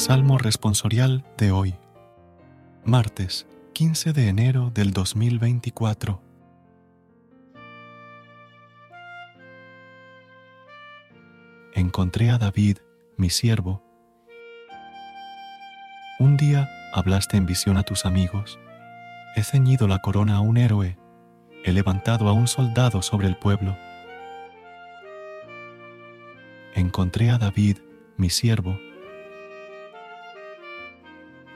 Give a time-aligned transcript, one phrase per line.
[0.00, 1.74] Salmo responsorial de hoy,
[2.86, 6.22] martes 15 de enero del 2024.
[11.74, 12.78] Encontré a David,
[13.18, 13.84] mi siervo.
[16.18, 18.58] Un día hablaste en visión a tus amigos.
[19.36, 20.96] He ceñido la corona a un héroe.
[21.62, 23.76] He levantado a un soldado sobre el pueblo.
[26.74, 27.80] Encontré a David,
[28.16, 28.78] mi siervo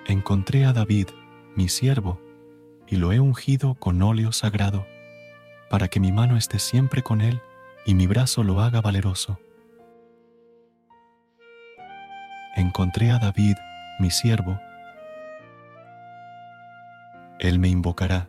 [0.06, 1.08] encontré a David,
[1.56, 2.20] mi siervo,
[2.86, 4.86] y lo he ungido con óleo sagrado,
[5.70, 7.40] para que mi mano esté siempre con él
[7.86, 9.38] y mi brazo lo haga valeroso.
[12.54, 13.56] Encontré a David,
[13.98, 14.60] mi siervo.
[17.40, 18.28] Él me invocará.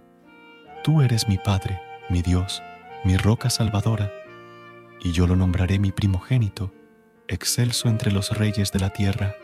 [0.84, 1.80] Tú eres mi Padre,
[2.10, 2.64] mi Dios,
[3.04, 4.12] mi roca salvadora,
[5.02, 6.74] y yo lo nombraré mi primogénito,
[7.28, 9.36] excelso entre los reyes de la tierra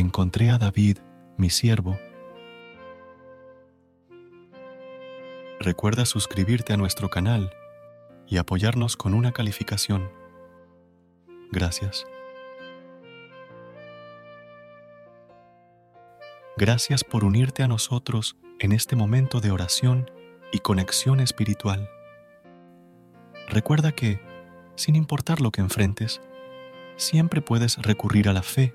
[0.00, 0.98] encontré a David,
[1.36, 1.98] mi siervo.
[5.60, 7.52] Recuerda suscribirte a nuestro canal
[8.26, 10.10] y apoyarnos con una calificación.
[11.52, 12.06] Gracias.
[16.56, 20.10] Gracias por unirte a nosotros en este momento de oración
[20.52, 21.88] y conexión espiritual.
[23.48, 24.20] Recuerda que,
[24.76, 26.20] sin importar lo que enfrentes,
[26.96, 28.74] siempre puedes recurrir a la fe